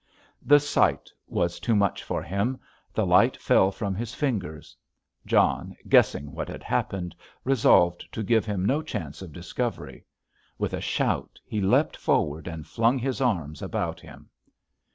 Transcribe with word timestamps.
The 0.41 0.59
sight 0.59 1.11
was 1.27 1.59
too 1.59 1.75
much 1.75 2.01
for 2.03 2.23
him, 2.23 2.59
the 2.91 3.05
light 3.05 3.37
fell 3.37 3.71
from 3.71 3.93
his 3.93 4.15
fingers. 4.15 4.75
John, 5.27 5.75
guessing 5.87 6.31
what 6.33 6.47
had 6.49 6.63
happened, 6.63 7.13
resolved 7.43 8.11
to 8.13 8.23
give 8.23 8.43
him 8.43 8.65
no 8.65 8.81
chance 8.81 9.21
of 9.21 9.31
discovery. 9.31 10.05
With 10.57 10.73
a 10.73 10.81
shout 10.81 11.37
he 11.45 11.61
leapt 11.61 11.95
forward 11.97 12.47
and 12.47 12.65
flung 12.65 12.97
his 12.97 13.21
arms 13.21 13.61
about 13.61 13.99
him. 14.01 14.31